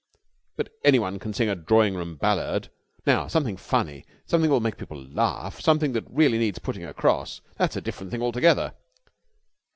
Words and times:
"But 0.55 0.69
anyone 0.83 1.19
can 1.19 1.31
sing 1.31 1.47
a 1.47 1.53
drawing 1.53 1.93
room 1.93 2.15
ballad. 2.15 2.71
Now 3.05 3.27
something 3.27 3.55
funny, 3.55 4.03
something 4.25 4.49
that 4.49 4.53
will 4.55 4.59
make 4.59 4.77
people 4.79 4.99
laugh, 4.99 5.61
something 5.61 5.91
that 5.91 6.09
really 6.09 6.39
needs 6.39 6.57
putting 6.57 6.83
across... 6.85 7.39
that's 7.57 7.75
a 7.75 7.81
different 7.81 8.11
thing 8.11 8.23
altogether." 8.23 8.73